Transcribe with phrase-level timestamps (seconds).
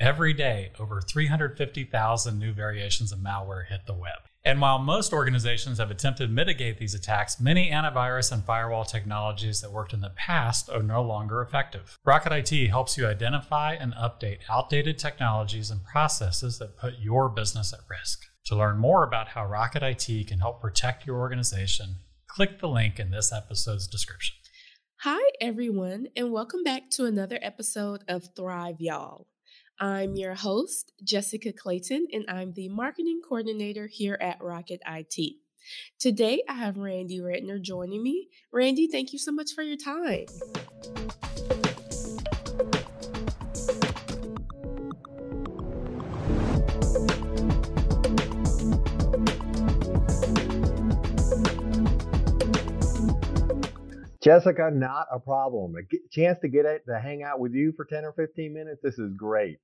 [0.00, 4.20] Every day, over 350,000 new variations of malware hit the web.
[4.44, 9.60] And while most organizations have attempted to mitigate these attacks, many antivirus and firewall technologies
[9.60, 11.98] that worked in the past are no longer effective.
[12.04, 17.72] Rocket IT helps you identify and update outdated technologies and processes that put your business
[17.72, 18.20] at risk.
[18.44, 21.96] To learn more about how Rocket IT can help protect your organization,
[22.28, 24.36] click the link in this episode's description.
[25.00, 29.26] Hi, everyone, and welcome back to another episode of Thrive Y'all.
[29.80, 35.36] I'm your host, Jessica Clayton, and I'm the marketing coordinator here at Rocket IT.
[36.00, 38.28] Today, I have Randy Redner joining me.
[38.52, 40.26] Randy, thank you so much for your time.
[54.28, 55.74] Jessica, not a problem.
[55.76, 58.80] A chance to get it to hang out with you for 10 or 15 minutes.
[58.82, 59.58] This is great.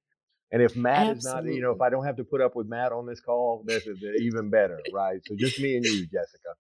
[0.53, 1.19] And if Matt Absolutely.
[1.19, 3.21] is not, you know, if I don't have to put up with Matt on this
[3.21, 5.21] call, this is even better, right?
[5.27, 6.55] So just me and you, Jessica.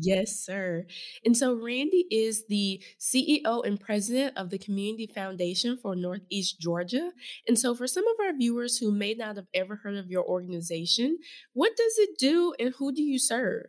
[0.00, 0.86] Yes, sir.
[1.26, 7.10] And so Randy is the CEO and president of the Community Foundation for Northeast Georgia.
[7.46, 10.24] And so for some of our viewers who may not have ever heard of your
[10.24, 11.18] organization,
[11.52, 13.66] what does it do and who do you serve?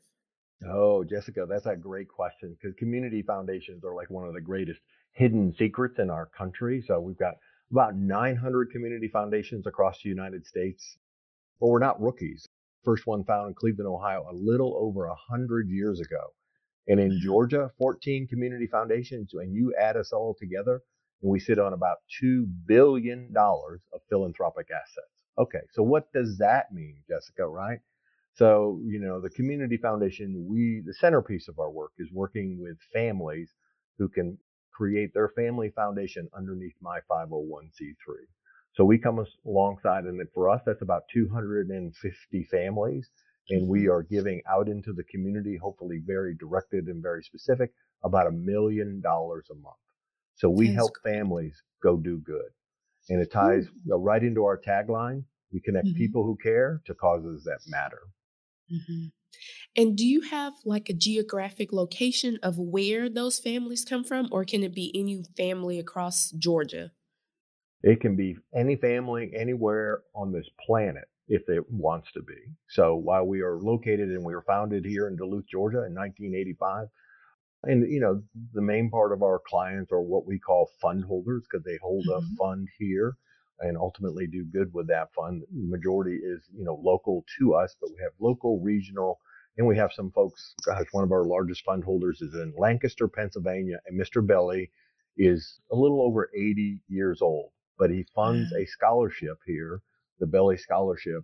[0.68, 4.80] Oh, Jessica, that's a great question because community foundations are like one of the greatest
[5.14, 6.84] hidden secrets in our country.
[6.86, 7.36] So we've got
[7.72, 10.98] about 900 community foundations across the United States.
[11.60, 12.48] But we're not rookies.
[12.84, 16.34] First one found in Cleveland, Ohio, a little over 100 years ago.
[16.88, 17.26] And in mm-hmm.
[17.26, 20.82] Georgia, 14 community foundations, and you add us all together,
[21.22, 25.08] and we sit on about $2 billion of philanthropic assets.
[25.38, 27.80] Okay, so what does that mean, Jessica, right?
[28.36, 32.78] So, you know, the Community Foundation, we, the centerpiece of our work is working with
[32.92, 33.52] families
[34.00, 34.38] who can
[34.74, 37.94] create their family foundation underneath my 501c3.
[38.74, 43.08] So we come alongside, and for us, that's about 250 families.
[43.50, 43.92] And we mm-hmm.
[43.92, 47.72] are giving out into the community, hopefully very directed and very specific,
[48.04, 49.76] about a million dollars a month.
[50.36, 51.16] So we that's help great.
[51.16, 52.50] families go do good.
[53.10, 54.02] And it ties mm-hmm.
[54.02, 55.26] right into our tagline.
[55.52, 55.98] We connect mm-hmm.
[55.98, 58.02] people who care to causes that matter.
[58.74, 59.06] Mm-hmm.
[59.76, 64.46] And do you have like a geographic location of where those families come from, or
[64.46, 66.92] can it be any family across Georgia?
[67.82, 72.36] It can be any family anywhere on this planet if it wants to be.
[72.70, 76.88] So while we are located and we were founded here in Duluth, Georgia in 1985,
[77.64, 78.22] and you know
[78.54, 82.06] the main part of our clients are what we call fund holders because they hold
[82.06, 82.24] mm-hmm.
[82.24, 83.16] a fund here
[83.64, 85.42] and ultimately do good with that fund.
[85.42, 89.20] The majority is you know local to us, but we have local, regional,
[89.58, 93.08] and we have some folks, gosh, one of our largest fund holders is in Lancaster,
[93.08, 94.26] Pennsylvania, and Mr.
[94.26, 94.72] Belly
[95.18, 99.82] is a little over 80 years old, but he funds a scholarship here.
[100.20, 101.24] The Belly Scholarship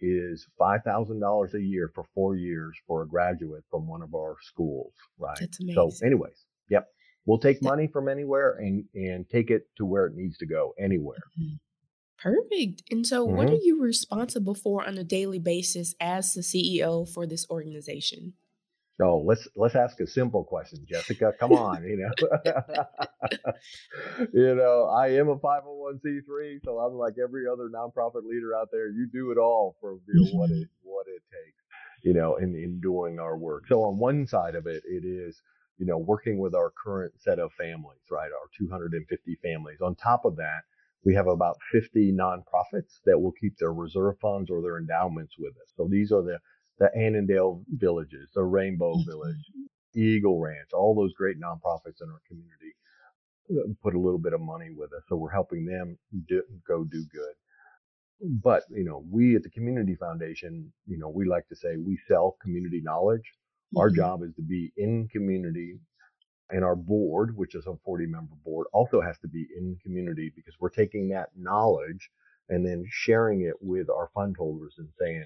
[0.00, 4.92] is $5,000 a year for four years for a graduate from one of our schools,
[5.18, 5.38] right?
[5.38, 5.90] That's amazing.
[5.90, 6.88] So, anyways, yep.
[7.26, 10.74] We'll take money from anywhere and, and take it to where it needs to go
[10.78, 11.22] anywhere.
[11.38, 11.56] Mm-hmm.
[12.18, 12.82] Perfect.
[12.90, 13.36] And so, mm-hmm.
[13.36, 18.34] what are you responsible for on a daily basis as the CEO for this organization?
[19.02, 21.34] Oh, let's let's ask a simple question, Jessica.
[21.38, 22.28] Come on, you know.
[24.32, 28.88] you know, I am a 501c3, so I'm like every other nonprofit leader out there.
[28.88, 31.62] You do it all for you know, what it what it takes,
[32.04, 33.64] you know, in in doing our work.
[33.68, 35.42] So on one side of it, it is
[35.78, 38.30] you know working with our current set of families, right?
[38.30, 39.80] Our 250 families.
[39.80, 40.62] On top of that,
[41.04, 45.52] we have about 50 nonprofits that will keep their reserve funds or their endowments with
[45.52, 45.72] us.
[45.76, 46.38] So these are the,
[46.80, 49.08] the Annandale villages, the Rainbow mm-hmm.
[49.08, 49.50] Village,
[49.94, 52.74] Eagle Ranch, all those great nonprofits in our community
[53.50, 55.02] uh, put a little bit of money with us.
[55.08, 55.96] So we're helping them
[56.28, 57.34] do, go do good.
[58.42, 61.98] But, you know, we at the Community Foundation, you know, we like to say we
[62.08, 63.32] sell community knowledge.
[63.74, 63.78] Mm-hmm.
[63.78, 65.78] Our job is to be in community
[66.50, 70.32] and our board, which is a 40 member board, also has to be in community
[70.34, 72.10] because we're taking that knowledge
[72.48, 75.24] and then sharing it with our fund holders and saying,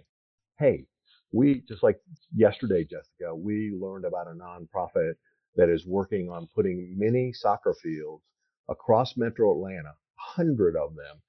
[0.59, 0.87] hey,
[1.33, 2.01] we just like
[2.35, 5.13] yesterday, Jessica, we learned about a nonprofit
[5.57, 8.25] that is working on putting mini soccer fields
[8.69, 11.21] across metro Atlanta, hundred of them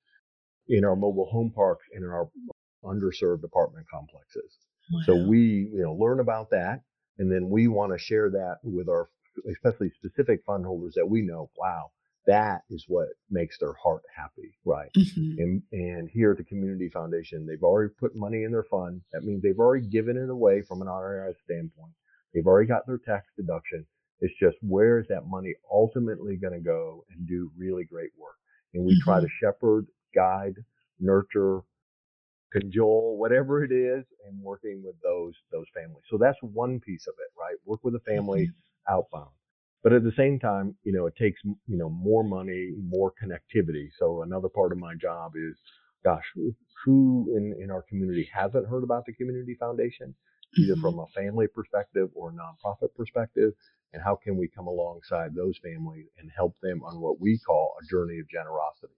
[0.70, 2.30] in our mobile home parks and in our
[2.84, 4.58] underserved apartment complexes.
[4.92, 5.02] Wow.
[5.06, 6.82] So we, you know, learn about that
[7.18, 9.10] and then we want to share that with our
[9.50, 11.92] especially specific fund holders that we know, wow,
[12.28, 14.92] that is what makes their heart happy, right?
[14.98, 15.40] Mm-hmm.
[15.40, 19.02] And, and here at the Community Foundation, they've already put money in their fund.
[19.12, 21.94] That means they've already given it away from an IRS standpoint.
[22.34, 23.86] They've already got their tax deduction.
[24.20, 28.36] It's just where is that money ultimately going to go and do really great work?
[28.74, 29.04] And we mm-hmm.
[29.04, 30.56] try to shepherd, guide
[31.00, 31.62] nurture,
[32.52, 36.04] cajole, whatever it is, and working with those those families.
[36.10, 37.56] So that's one piece of it, right?
[37.66, 38.94] Work with the family mm-hmm.
[38.94, 39.32] outbound.
[39.84, 43.90] But at the same time, you know, it takes you know more money, more connectivity.
[43.98, 45.58] So another part of my job is,
[46.04, 46.26] gosh,
[46.86, 50.14] who in in our community hasn't heard about the community foundation,
[50.58, 50.82] either mm-hmm.
[50.82, 53.54] from a family perspective or a nonprofit perspective,
[53.94, 57.76] and how can we come alongside those families and help them on what we call
[57.82, 58.94] a journey of generosity.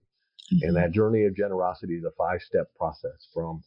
[0.52, 0.68] Mm-hmm.
[0.68, 3.62] And that journey of generosity is a five step process from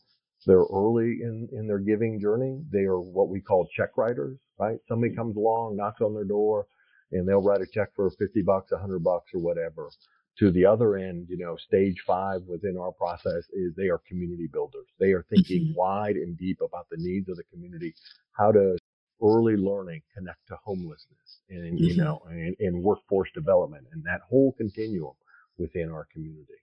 [0.47, 2.63] they're early in, in their giving journey.
[2.71, 4.79] They are what we call check writers, right?
[4.87, 5.19] Somebody mm-hmm.
[5.19, 6.67] comes along, knocks on their door,
[7.11, 9.89] and they'll write a check for 50 bucks, 100 bucks, or whatever.
[10.39, 14.47] To the other end, you know, stage five within our process is they are community
[14.47, 14.85] builders.
[14.99, 15.79] They are thinking mm-hmm.
[15.79, 17.95] wide and deep about the needs of the community,
[18.31, 18.77] how to
[19.21, 21.83] early learning connect to homelessness and, mm-hmm.
[21.83, 25.13] you know, and, and workforce development and that whole continuum
[25.57, 26.53] within our community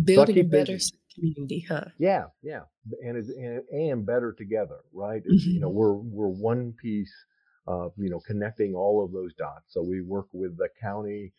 [0.00, 0.92] building a better busy.
[1.14, 1.84] community, huh?
[1.98, 2.62] Yeah, yeah,
[3.04, 5.22] and it's and, and better together, right?
[5.22, 5.50] Mm-hmm.
[5.50, 5.76] You know, mm-hmm.
[5.76, 7.12] we're we're one piece
[7.66, 9.66] of you know connecting all of those dots.
[9.68, 11.32] So we work with the county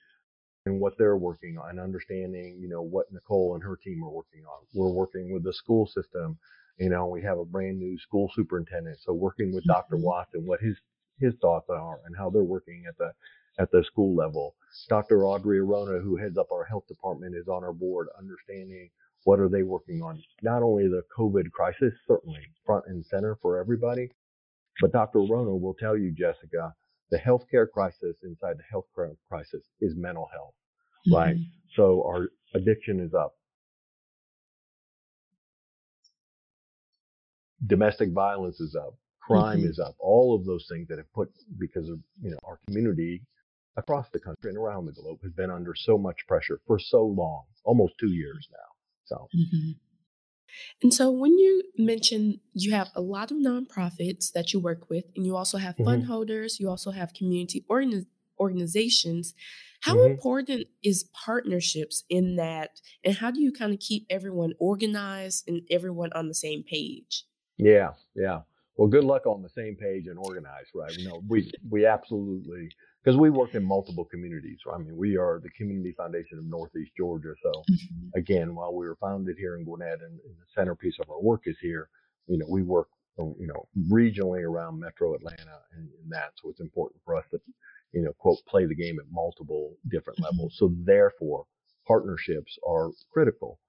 [0.65, 4.11] and what they're working on, and understanding you know what Nicole and her team are
[4.11, 4.65] working on.
[4.73, 6.38] We're working with the school system.
[6.77, 9.73] You know, we have a brand new school superintendent, so working with mm-hmm.
[9.73, 9.97] Dr.
[9.97, 10.77] Watts and what his
[11.19, 13.11] his thoughts are and how they're working at the
[13.59, 14.55] at the school level.
[14.89, 15.25] Dr.
[15.25, 18.89] Audrey Arona, who heads up our health department, is on our board, understanding
[19.23, 20.21] what are they working on.
[20.41, 24.09] Not only the COVID crisis, certainly front and center for everybody,
[24.81, 25.19] but Dr.
[25.19, 26.73] Arona will tell you, Jessica,
[27.11, 30.53] the healthcare crisis inside the healthcare crisis is mental health,
[31.07, 31.15] mm-hmm.
[31.15, 31.35] right?
[31.75, 33.35] So our addiction is up.
[37.65, 38.95] Domestic violence is up.
[39.21, 39.69] Crime mm-hmm.
[39.69, 39.95] is up.
[39.99, 43.21] All of those things that have put because of you know our community
[43.77, 47.03] across the country and around the globe has been under so much pressure for so
[47.03, 48.57] long, almost two years now.
[49.05, 49.27] So.
[49.35, 49.71] Mm-hmm.
[50.83, 55.05] And so, when you mention you have a lot of nonprofits that you work with,
[55.15, 55.85] and you also have mm-hmm.
[55.85, 58.05] fund holders, you also have community organi-
[58.39, 59.33] organizations,
[59.81, 60.11] how mm-hmm.
[60.11, 62.79] important is partnerships in that?
[63.03, 67.25] And how do you kind of keep everyone organized and everyone on the same page?
[67.57, 68.41] Yeah, yeah.
[68.75, 70.95] Well, good luck on the same page and organized, right?
[70.95, 72.69] You know, we we absolutely
[73.03, 74.59] because we work in multiple communities.
[74.73, 77.33] I mean, we are the Community Foundation of Northeast Georgia.
[77.44, 78.17] So, mm-hmm.
[78.17, 81.41] again, while we were founded here in Gwinnett and, and, the centerpiece of our work
[81.45, 81.89] is here,
[82.27, 82.88] you know, we work,
[83.19, 86.31] um, you know, regionally around Metro Atlanta and, and that.
[86.41, 87.39] So it's important for us to,
[87.91, 90.38] you know, quote, play the game at multiple different mm-hmm.
[90.38, 90.56] levels.
[90.57, 91.45] So therefore,
[91.85, 93.59] partnerships are critical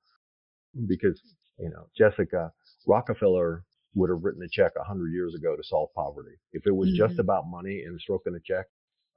[0.86, 1.20] because,
[1.58, 2.52] you know, Jessica
[2.86, 3.64] Rockefeller
[3.96, 6.36] would have written a check a hundred years ago to solve poverty.
[6.52, 7.08] If it was mm-hmm.
[7.08, 8.66] just about money and stroking a check,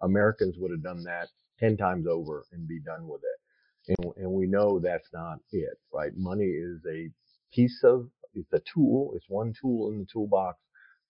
[0.02, 1.30] Americans would have done that
[1.60, 3.96] 10 times over and be done with it.
[3.98, 6.12] And, and we know that's not it, right?
[6.16, 7.10] Money is a
[7.54, 10.60] piece of, it's a tool, it's one tool in the toolbox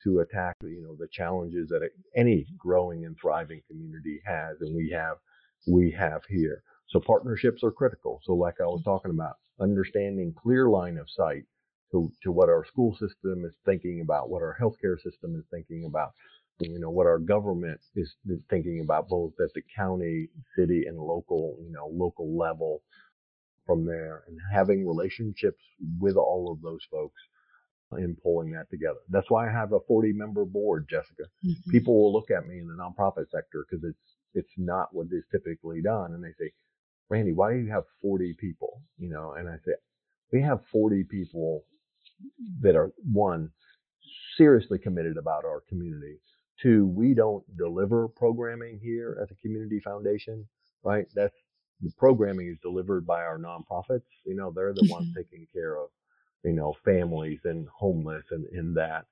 [0.04, 4.58] to attack, you know, the challenges that any growing and thriving community has.
[4.62, 5.18] And we have,
[5.68, 6.62] we have here.
[6.88, 8.22] So partnerships are critical.
[8.24, 11.44] So like I was talking about, understanding clear line of sight
[11.92, 15.86] to, to what our school system is thinking about, what our healthcare system is thinking
[15.86, 16.12] about,
[16.60, 20.98] you know, what our government is, is thinking about both at the county, city, and
[20.98, 22.82] local, you know, local level
[23.66, 25.62] from there and having relationships
[26.00, 27.22] with all of those folks
[27.92, 29.00] and pulling that together.
[29.10, 31.24] That's why I have a 40 member board, Jessica.
[31.46, 31.72] Mm-hmm.
[31.72, 35.24] People will look at me in the nonprofit sector because it's, it's not what is
[35.32, 36.14] typically done.
[36.14, 36.52] And they say,
[37.10, 38.82] Randy, why do you have 40 people?
[38.98, 39.74] You know, and I say,
[40.34, 41.64] we have 40 people
[42.62, 43.52] that are one,
[44.38, 46.18] seriously committed about our community
[46.62, 50.48] Two, we don't deliver programming here at the community foundation,
[50.84, 51.06] right?
[51.14, 51.36] That's
[51.82, 54.08] the programming is delivered by our nonprofits.
[54.26, 55.20] You know, they're the ones mm-hmm.
[55.20, 55.90] taking care of,
[56.44, 59.06] you know, families and homeless and in that.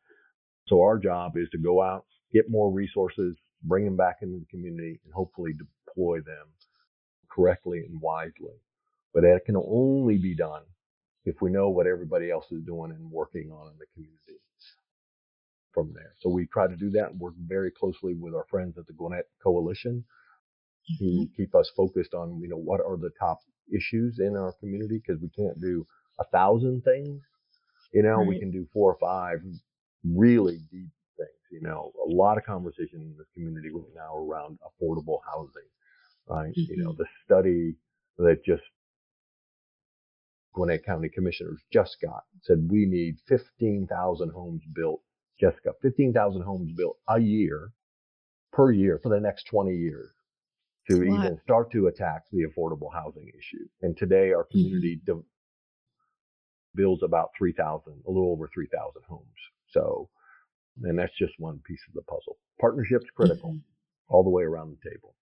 [0.68, 4.46] So our job is to go out, get more resources, bring them back into the
[4.46, 6.48] community and hopefully deploy them
[7.30, 8.56] correctly and wisely.
[9.14, 10.64] But that can only be done
[11.26, 14.42] if we know what everybody else is doing and working on in the community
[15.76, 16.14] from there.
[16.22, 18.94] So we try to do that and work very closely with our friends at the
[18.94, 20.06] Gwinnett Coalition
[20.90, 21.06] mm-hmm.
[21.06, 23.40] who keep us focused on, you know, what are the top
[23.72, 25.86] issues in our community because we can't do
[26.20, 27.22] a thousand things.
[27.94, 28.28] You know, right.
[28.28, 29.40] we can do four or five
[30.04, 31.30] really deep things.
[31.52, 35.70] You know, a lot of conversation in this community right now around affordable housing,
[36.28, 36.50] right?
[36.52, 36.74] Mm-hmm.
[36.74, 37.02] You know, mm-hmm.
[37.02, 37.76] the study
[38.18, 38.64] that just
[40.56, 45.02] Gwinnett County commissioners just got said we need 15,000 homes built
[45.40, 47.72] Jessica, 15,000 homes built a year
[48.52, 50.12] per year for the next 20 years
[50.90, 53.66] to even start to attack the affordable housing issue.
[53.82, 54.52] And today our mm-hmm.
[54.52, 55.20] community, mm-hmm.
[56.76, 59.24] builds about 3,000, a little over 3,000 homes.
[59.72, 60.10] So,
[60.84, 62.38] and that's just one piece of the puzzle.
[62.62, 64.14] Partnership's critical mm-hmm.
[64.14, 65.16] all the way around the table.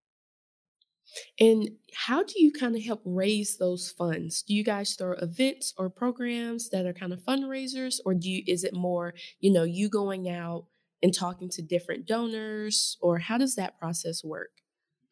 [1.40, 4.42] And how do you kind of help raise those funds?
[4.42, 8.44] Do you guys throw events or programs that are kind of fundraisers, or do you,
[8.48, 10.66] is it more, you know, you going out
[11.02, 14.52] and talking to different donors, or how does that process work?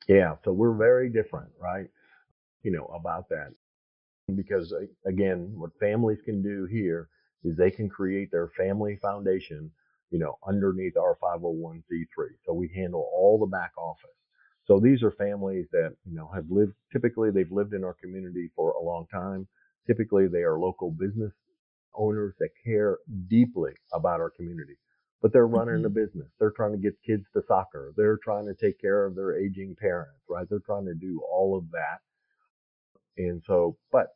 [0.07, 1.87] Yeah, so we're very different, right?
[2.63, 3.53] You know, about that.
[4.35, 4.73] Because
[5.05, 7.09] again, what families can do here
[7.43, 9.71] is they can create their family foundation,
[10.09, 12.05] you know, underneath our 501c3.
[12.45, 14.09] So we handle all the back office.
[14.71, 18.49] So these are families that, you know, have lived, typically they've lived in our community
[18.55, 19.45] for a long time.
[19.85, 21.33] Typically they are local business
[21.93, 24.77] owners that care deeply about our community,
[25.21, 25.87] but they're running mm-hmm.
[25.87, 26.29] a business.
[26.39, 27.91] They're trying to get kids to soccer.
[27.97, 30.47] They're trying to take care of their aging parents, right?
[30.49, 31.99] They're trying to do all of that.
[33.17, 34.07] And so, but,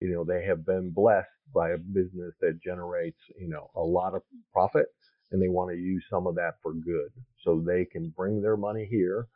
[0.00, 4.16] you know, they have been blessed by a business that generates, you know, a lot
[4.16, 4.86] of profit
[5.30, 7.12] and they want to use some of that for good.
[7.44, 9.28] So they can bring their money here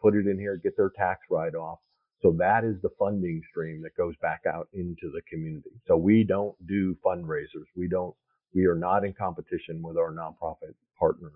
[0.00, 1.78] put it in here, get their tax write off.
[2.22, 5.70] So that is the funding stream that goes back out into the community.
[5.86, 7.66] So we don't do fundraisers.
[7.76, 8.14] We don't,
[8.54, 11.32] we are not in competition with our nonprofit partners,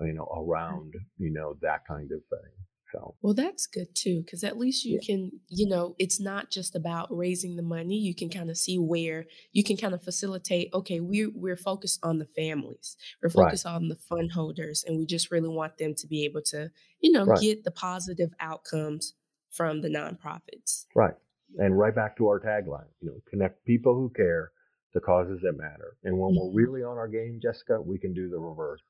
[0.00, 0.50] you know, mm-hmm.
[0.50, 2.50] around, you know, that kind of thing.
[2.92, 5.06] So, well, that's good too, because at least you yeah.
[5.06, 7.96] can, you know, it's not just about raising the money.
[7.98, 10.70] You can kind of see where you can kind of facilitate.
[10.72, 12.96] Okay, we're we're focused on the families.
[13.22, 13.74] We're focused right.
[13.74, 17.10] on the fund holders, and we just really want them to be able to, you
[17.12, 17.40] know, right.
[17.40, 19.14] get the positive outcomes
[19.50, 20.86] from the nonprofits.
[20.94, 21.14] Right,
[21.58, 24.52] and right back to our tagline, you know, connect people who care
[24.92, 25.96] to causes that matter.
[26.04, 26.54] And when mm-hmm.
[26.54, 28.80] we're really on our game, Jessica, we can do the reverse.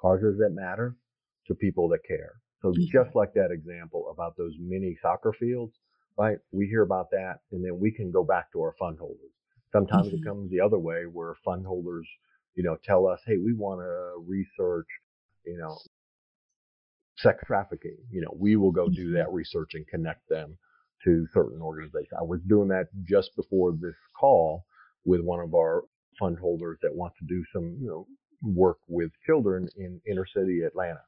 [0.00, 0.96] Causes that matter
[1.46, 2.34] to people that care.
[2.66, 2.90] So mm-hmm.
[2.90, 5.74] just like that example about those mini soccer fields,
[6.18, 6.38] right?
[6.50, 9.30] We hear about that and then we can go back to our fund holders.
[9.72, 10.16] Sometimes mm-hmm.
[10.16, 12.08] it comes the other way where fund holders,
[12.56, 14.88] you know, tell us, Hey, we want to research,
[15.44, 15.78] you know,
[17.18, 17.98] sex trafficking.
[18.10, 19.14] You know, we will go do mm-hmm.
[19.14, 20.58] that research and connect them
[21.04, 22.18] to certain organizations.
[22.18, 24.64] I was doing that just before this call
[25.04, 25.84] with one of our
[26.18, 28.08] fund holders that wants to do some, you know,
[28.42, 31.02] work with children in inner city Atlanta.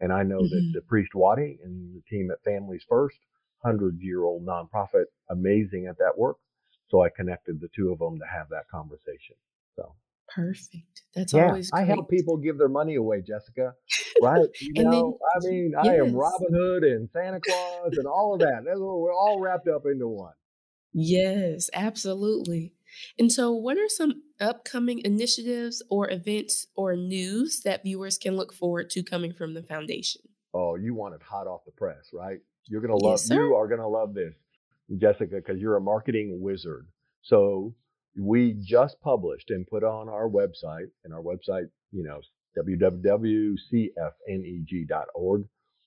[0.00, 0.48] And I know mm-hmm.
[0.48, 3.16] that the priest Wadi and the team at Families First,
[3.64, 6.36] hundred year old nonprofit, amazing at that work.
[6.90, 9.36] So I connected the two of them to have that conversation.
[9.76, 9.94] So
[10.28, 11.02] perfect.
[11.14, 11.82] That's yeah, always great.
[11.82, 13.74] I help people give their money away, Jessica.
[14.22, 14.46] Right?
[14.60, 15.84] You know, then, I mean, yes.
[15.84, 18.62] I am Robin Hood and Santa Claus and all of that.
[18.64, 20.34] That's what We're all wrapped up into one.
[20.92, 22.74] Yes, absolutely.
[23.18, 28.52] And so, what are some upcoming initiatives or events or news that viewers can look
[28.52, 30.20] forward to coming from the foundation?
[30.52, 32.40] Oh, you want it hot off the press, right?
[32.66, 33.20] You're gonna love.
[33.20, 34.34] Yes, you are gonna love this,
[34.98, 36.86] Jessica, because you're a marketing wizard.
[37.22, 37.74] So
[38.18, 42.20] we just published and put on our website, and our website, you know,
[42.58, 43.58] www.cfneg.org.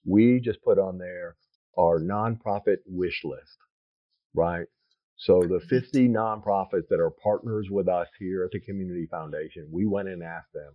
[0.05, 1.35] We just put on there
[1.77, 3.57] our nonprofit wish list,
[4.33, 4.67] right?
[5.17, 9.85] So the 50 nonprofits that are partners with us here at the Community Foundation, we
[9.85, 10.73] went and asked them,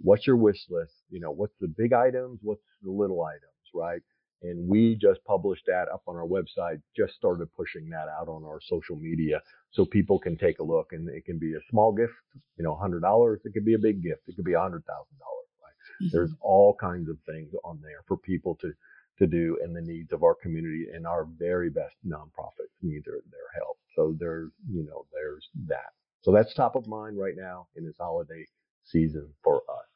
[0.00, 0.94] what's your wish list?
[1.10, 2.40] You know, what's the big items?
[2.42, 4.00] What's the little items, right?
[4.42, 8.44] And we just published that up on our website, just started pushing that out on
[8.44, 11.92] our social media so people can take a look and it can be a small
[11.92, 12.12] gift,
[12.58, 13.36] you know, $100.
[13.44, 14.22] It could be a big gift.
[14.26, 14.82] It could be $100,000, right?
[14.90, 16.06] Mm-hmm.
[16.10, 18.72] There's all kinds of things on there for people to,
[19.18, 23.20] to do and the needs of our community and our very best nonprofits need their,
[23.30, 23.78] their help.
[23.94, 25.92] So there's, you know, there's that.
[26.22, 28.46] So that's top of mind right now in this holiday
[28.84, 29.86] season for us.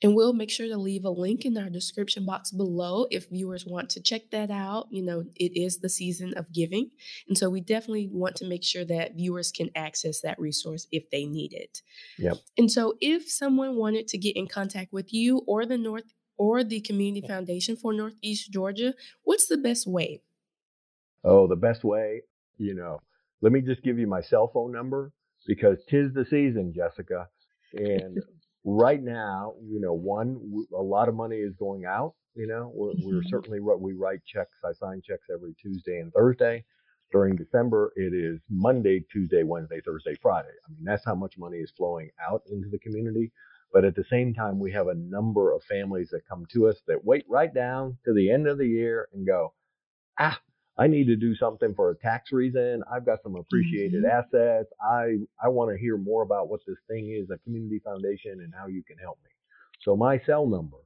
[0.00, 3.66] And we'll make sure to leave a link in our description box below if viewers
[3.66, 4.86] want to check that out.
[4.90, 6.90] You know, it is the season of giving.
[7.26, 11.10] And so we definitely want to make sure that viewers can access that resource if
[11.10, 11.82] they need it.
[12.18, 12.36] Yep.
[12.56, 16.64] And so if someone wanted to get in contact with you or the North or
[16.64, 20.22] the Community Foundation for Northeast Georgia, what's the best way?
[21.24, 22.22] Oh, the best way
[22.58, 23.00] you know,
[23.40, 25.12] let me just give you my cell phone number
[25.46, 27.28] because tis the season, Jessica.
[27.72, 28.18] And
[28.64, 32.14] right now, you know, one, a lot of money is going out.
[32.34, 33.28] You know, we're, we're mm-hmm.
[33.28, 34.58] certainly we write checks.
[34.64, 36.64] I sign checks every Tuesday and Thursday.
[37.10, 40.48] During December, it is Monday, Tuesday, Wednesday, Thursday, Friday.
[40.66, 43.32] I mean, that's how much money is flowing out into the community.
[43.72, 46.76] But at the same time, we have a number of families that come to us
[46.86, 49.52] that wait right down to the end of the year and go,
[50.18, 50.40] ah,
[50.78, 52.82] I need to do something for a tax reason.
[52.90, 54.36] I've got some appreciated mm-hmm.
[54.36, 54.70] assets.
[54.80, 58.54] I, I want to hear more about what this thing is, a community foundation, and
[58.56, 59.30] how you can help me.
[59.82, 60.78] So my cell number,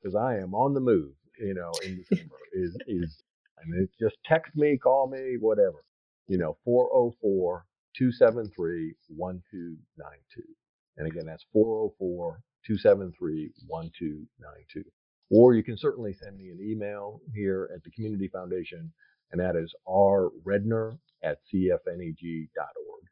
[0.00, 3.22] because I am on the move, you know, in December, is is
[3.62, 5.84] and it's just text me, call me, whatever.
[6.28, 7.66] You know, 404
[7.96, 10.42] 273 1292.
[10.96, 14.84] And again, that's 404 273 1292.
[15.30, 18.92] Or you can certainly send me an email here at the Community Foundation,
[19.30, 23.04] and that is rredner at cfneg.org.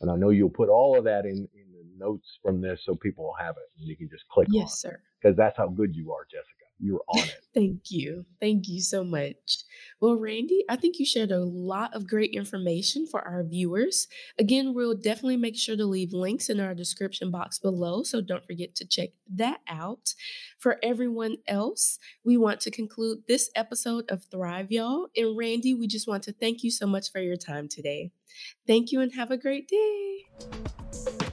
[0.00, 2.94] And I know you'll put all of that in, in the notes from this so
[2.94, 4.64] people will have it and you can just click yes, on it.
[4.64, 5.02] Yes, sir.
[5.20, 6.67] Because that's how good you are, Jessica.
[6.80, 7.36] You're on it.
[7.54, 8.24] Thank you.
[8.40, 9.64] Thank you so much.
[10.00, 14.06] Well, Randy, I think you shared a lot of great information for our viewers.
[14.38, 18.46] Again, we'll definitely make sure to leave links in our description box below, so don't
[18.46, 20.14] forget to check that out.
[20.58, 25.08] For everyone else, we want to conclude this episode of Thrive Y'all.
[25.16, 28.12] And Randy, we just want to thank you so much for your time today.
[28.66, 31.27] Thank you and have a great day.